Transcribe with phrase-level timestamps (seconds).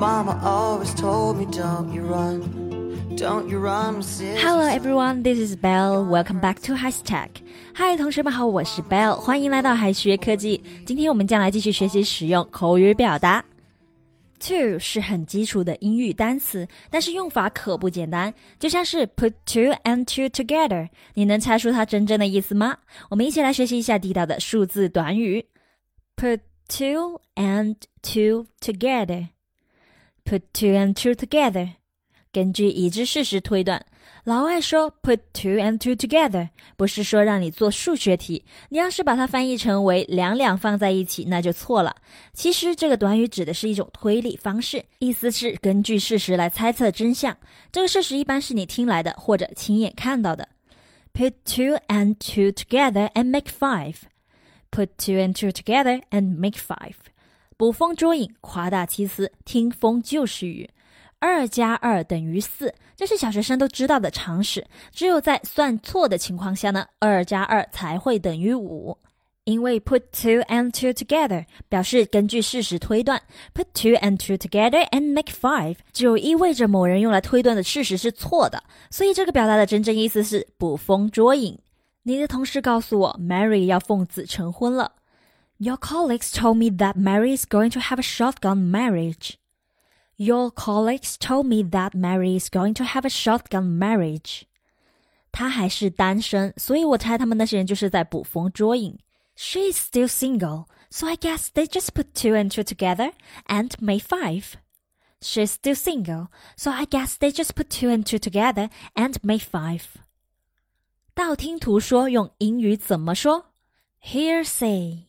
[0.00, 0.22] Hello
[4.68, 6.04] everyone, this is Bell.
[6.04, 7.30] Welcome back to Hashtag.
[7.74, 10.62] Hi，同学们好，我是 Bell，欢迎来到海学科技。
[10.86, 13.44] 今天我们将来继续学习使用口语表达。
[14.46, 20.88] To 是很基础的英语单词，但是用法可不简单，就像是 put two and two together。
[21.14, 22.76] 你能猜出它真正的意思吗？
[23.10, 25.44] 我们一起来学习一下地道的数字短语。
[26.16, 29.30] Put two and two together.
[30.28, 31.70] Put two and two together.
[32.30, 33.82] 根据已知事实推断，
[34.24, 38.44] 老外说 put two and two together，不是说让你做数学题。
[38.68, 41.96] 你要是把它翻译成为两两放在一起，那就错了。
[42.34, 47.34] 其实这个短语指的是一种推理方式，意思是根据事实来猜测真相。
[47.72, 50.46] 这个事实一般是你听来的或者亲眼看到的。
[51.14, 53.94] Put two and two together and make five.
[54.70, 56.96] Put two and two together and make five.
[57.58, 60.70] 捕风捉影，夸大其词，听风就是雨。
[61.18, 64.64] 二加二等于四，这是小学生都知道的常识。
[64.92, 68.96] 只有在算错的情况下呢，二加二才会等于五。
[69.42, 73.20] 因为 put two and two together 表示根据事实推断
[73.52, 81.58] ，put two and two together and make five 就意味着某人用来推断的事实是错的，所以这个表达的真正意思是捕风捉影。
[82.04, 84.92] 你的同事告诉我，Mary 要奉子成婚了。
[85.57, 89.37] Your colleagues told me that Mary is going to have a shotgun marriage.
[90.17, 94.43] Your colleagues told me that Mary is going to have a shotgun marriage.
[95.31, 98.99] 他还是单身，所以我猜他们那些人就是在捕风捉影。
[99.35, 103.13] She is still single, so I guess they just put two and two together
[103.47, 104.53] and made five.
[105.21, 109.41] She's still single, so I guess they just put two and two together and made
[109.41, 109.85] five.
[111.15, 113.53] 道听途说用英语怎么说？
[114.03, 115.05] Hearsay,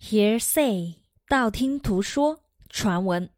[0.00, 0.96] hearsay，
[1.28, 3.28] 道听途说，传闻。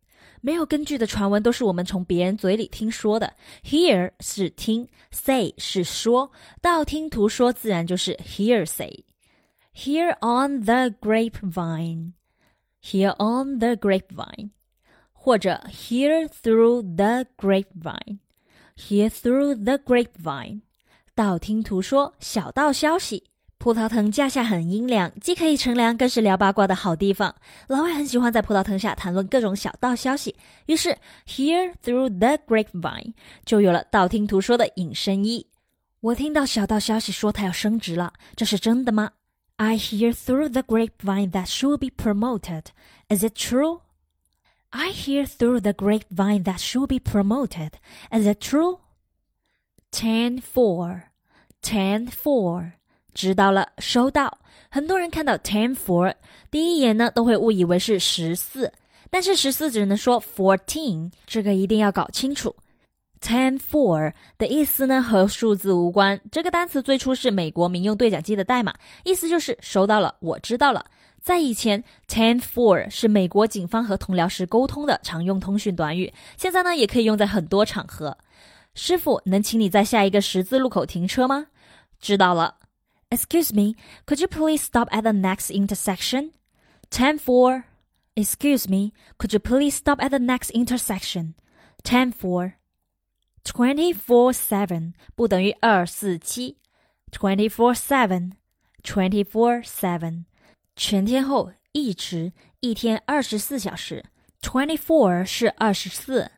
[0.42, 3.34] 没有根据的传闻都是我们从别人嘴里听说的。
[3.62, 9.04] Hear 是听，say 是说，道听途说自然就是 hearsay。
[9.74, 12.14] Hear on the grapevine,
[12.82, 14.50] hear on the grapevine，
[15.12, 18.18] 或者 hear through the grapevine,
[18.76, 20.62] hear through the grapevine，
[21.14, 23.24] 道听途说，小道消息。
[23.60, 27.34] 葡萄藤架下很阴凉，既可以乘凉，更是聊八卦的好地方。
[27.68, 30.34] 老外很喜欢在葡萄藤下谈论各种小道消息，
[30.64, 33.12] 于是 hear through the grapevine
[33.44, 35.46] 就有了道听途说的引申义。
[36.00, 39.10] 我听到小道消息说他要升职了，这是真的吗
[39.56, 42.68] ？I hear through the grapevine that she will be promoted.
[43.10, 43.82] Is it true?
[44.70, 47.72] I hear through the grapevine that she will be promoted.
[48.10, 48.78] Is it true?
[49.92, 51.10] Ten four,
[51.60, 52.79] ten four.
[53.14, 54.38] 知道了，收到。
[54.70, 56.14] 很多人看到 ten four，
[56.50, 58.72] 第一眼呢都会误以为是十四，
[59.10, 62.54] 但是十四只能说 fourteen，这个一定要搞清楚。
[63.20, 70.84] ten four 的意思呢和数字无关，这个单词最初是美国民用对讲机的代码，意思就是收到了，我知道了。
[71.20, 78.16] 在以前，ten four 是美国警方和同僚时沟通的常用通讯短语，现在呢也可以用在很多场合。
[78.74, 81.48] 师傅，能请你在下一个十字路口停车吗？
[82.00, 82.54] 知道了。
[83.11, 83.75] Excuse me,
[84.05, 86.31] could you please stop at the next intersection?
[86.91, 87.63] 10-4.
[88.15, 91.35] Excuse me, could you please stop at the next intersection?
[91.83, 92.53] 10-4.
[93.45, 96.55] 24-7不等于247
[97.11, 98.31] 24-7
[98.83, 100.25] 24-7
[100.75, 104.03] 全天候一直一天二十四小时
[104.41, 106.29] twenty four 是二十四，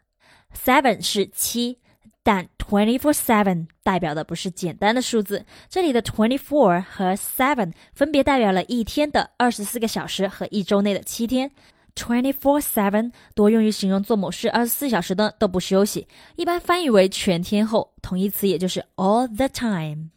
[0.54, 1.80] seven 是七
[2.24, 11.50] 但 twenty four seven 代表的不是简单的数字，这里的 twenty four 和 seven 分别代表了一天的二十四个小时和一周内的七天。
[11.96, 20.10] twenty four seven 多用于形容做某事二十四小时呢都不休息，一般翻译为全天候，同义词也就是 all the time。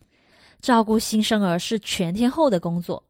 [0.60, 3.04] 照顾新生儿是全天候的工作。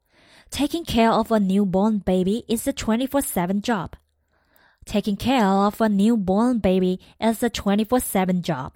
[0.52, 3.90] Taking care of a newborn baby is a twenty four seven job.
[4.84, 8.74] Taking care of a newborn baby is a twenty four seven job.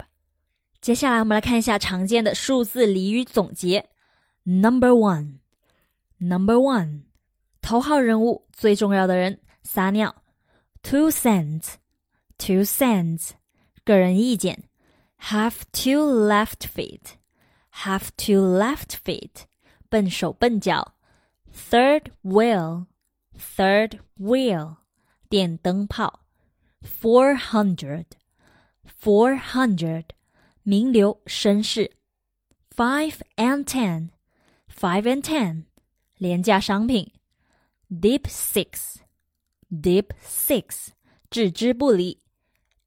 [0.80, 3.90] 接下来我们来看一下常见的数字俚语总结。
[4.44, 5.40] Number one,
[6.16, 7.02] number one，
[7.60, 10.22] 头号人物，最重要的人，撒尿。
[10.82, 11.74] Two cents,
[12.38, 13.32] two cents，
[13.84, 14.64] 个人意见。
[15.18, 17.16] Have two left feet,
[17.74, 19.42] have two left feet，
[19.90, 20.94] 笨手笨脚。
[21.52, 22.86] Third wheel,
[23.36, 24.76] third wheel，
[25.28, 26.20] 电灯泡。
[26.80, 28.06] Four hundred,
[29.02, 30.04] four hundred。
[30.63, 31.91] 名流绅士，
[32.75, 35.65] five and ten，five and ten，
[36.17, 37.11] 廉价商品，
[37.89, 40.87] deep six，deep six，
[41.29, 42.19] 置之不理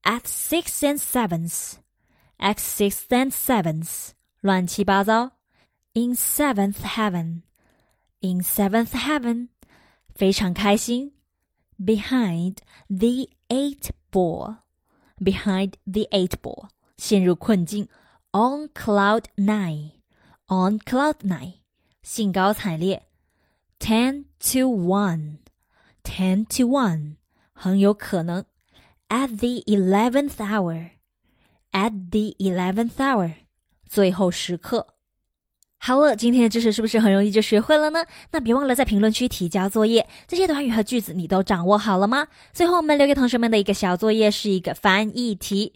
[0.02, 1.74] at six and sevens,
[2.38, 4.10] at six and sevens，
[4.40, 5.32] 乱七八糟。
[5.94, 7.42] In seventh heaven,
[8.20, 9.48] in seventh heaven，
[10.14, 11.14] 非常开心。
[11.76, 12.58] Behind
[12.88, 14.58] the eight ball,
[15.18, 17.87] behind the eight ball， 陷入困境。
[18.31, 19.91] On cloud nine,
[20.47, 21.53] on cloud nine，
[22.01, 23.03] 兴高采烈。
[23.79, 25.37] Ten to one,
[26.03, 27.17] ten to one，
[27.53, 28.45] 很有可能。
[29.09, 30.91] At the eleventh hour,
[31.71, 33.33] at the eleventh hour，
[33.87, 34.87] 最后时刻。
[35.77, 38.05] 好了，今天的知识是不是很容易就学会了呢？
[38.31, 40.07] 那别忘了在评论区提交作业。
[40.27, 42.27] 这些短语和句子你都掌握好了吗？
[42.53, 45.73] 最后我们留给同学们的一个小作业是一个翻译题。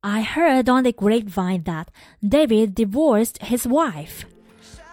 [0.00, 1.86] I heard on the grapevine that
[2.20, 4.24] David divorced his wife。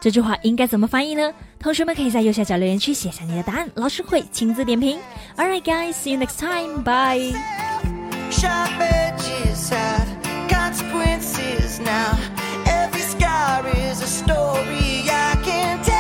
[0.02, 1.34] 这句话应该怎么翻译呢？
[1.60, 4.98] 同学们可以在右下角留言区写下你的答案，老师会亲自点评。
[5.36, 6.84] All right, guys, see you next time.
[6.84, 7.34] Bye.
[8.32, 10.08] Sharp edges have
[10.48, 12.18] consequences now.
[12.66, 16.00] Every scar is a story I can tell.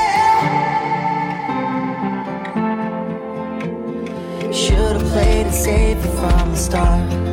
[4.53, 7.32] Should have played it safe from the start.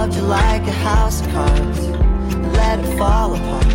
[0.00, 1.80] Loved you like a house of cards.
[2.56, 3.68] Let it fall apart.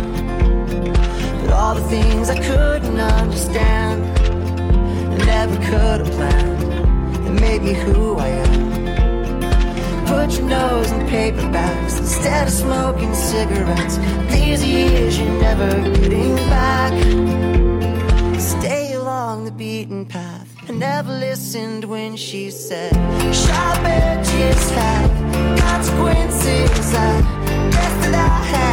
[1.40, 4.02] But all the things I couldn't understand,
[5.20, 6.62] I never could have planned.
[7.24, 10.06] That made me who I am.
[10.06, 13.96] Put your nose in paperbacks instead of smoking cigarettes.
[14.28, 15.70] These years you're never
[16.00, 16.92] getting back.
[18.40, 20.52] Stay along the beaten path.
[20.68, 22.92] I never listened when she said,
[23.32, 25.35] Sharp edges have
[25.76, 26.94] consequences.
[26.94, 27.20] I
[27.70, 28.65] guess that I had.